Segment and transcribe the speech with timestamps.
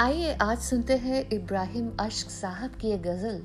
[0.00, 3.42] आइए आज सुनते हैं इब्राहिम अश्क साहब की एक गज़ल,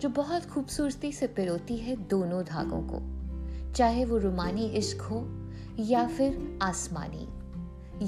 [0.00, 3.00] जो बहुत खूबसूरती से पिरोती है दोनों धागों को।
[3.72, 5.48] चाहे वो रुमानी इश्क हो,
[5.80, 7.28] या फिर आसमानी,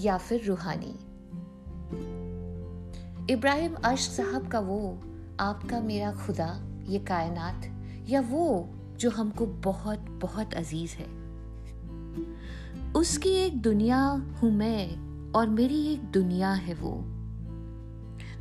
[0.07, 0.99] या फिर रूहानी।
[3.33, 4.99] इब्राहिम अश्क साहब का वो,
[5.41, 7.63] आपका मेरा खुदा, ये कायनात,
[8.09, 11.07] या वो, जो हमको बहुत बहुत अज़ीज़ है।
[12.93, 14.97] उसकी एक दुनिया हूँ मैं,
[15.33, 17.16] और मेरी एक दुनिया है वो।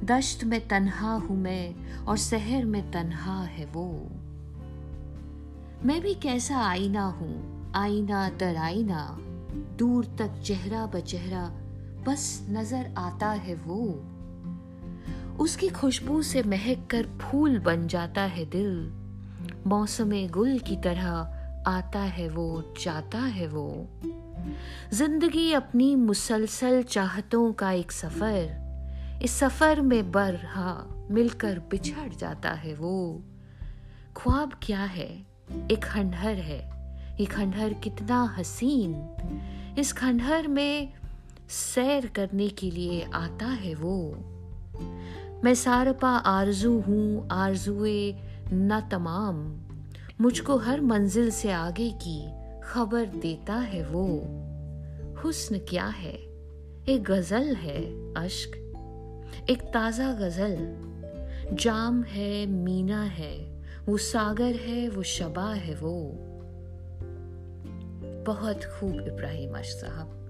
[0.06, 4.12] दश्त में तन्हा हूँ मैं और शहर में तन्हा है वो।
[5.84, 9.18] मैं भी कैसा आईना हूँ, आईना दर आईना,
[9.80, 11.48] दूर तक चेहरा बचेहरा
[12.08, 13.86] बस नज़र आता है वो।
[15.44, 18.92] उसकी खुशबू से महक कर फूल बन जाता है दिल,
[19.68, 21.08] मौसम गुल की तरह
[21.68, 23.88] आता है वो, जाता है वो।
[24.94, 28.65] ज़िंदगी अपनी मुसलसल चाहतों का एक सफ़र
[29.22, 33.22] इस सफ़र में बरहा मिलकर बिछड़ जाता है वो।
[34.18, 35.26] ख्वाब क्या है?
[35.72, 36.76] एक खंडहर है।
[37.20, 38.94] ये खंडहर कितना हसीन।
[39.80, 40.94] इस खंडहर में
[41.50, 44.16] सैर करने के लिए आता है वो।
[45.44, 48.16] मैं सारपा आरज़ू हूँ, आरजुए
[48.54, 49.56] न तमाम।
[50.22, 52.28] मुझको हर मंजिल से आगे की
[52.64, 54.06] खबर देता है वो।
[55.22, 56.14] हुस्न क्या है?
[56.90, 57.82] एक गज़ल है,
[58.14, 58.65] अश्क।
[59.50, 60.56] एक ताज़ा गज़ल।
[61.54, 66.12] जाम है, मीना है, वो सागर है, वो शबा है वो।
[68.26, 70.25] बहुत खूब इब्राहिम अश साहब।